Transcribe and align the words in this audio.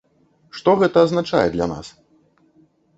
Што 0.59 0.75
гэта 0.79 0.97
азначае 1.09 1.47
для 1.55 1.65
нас? 1.77 1.95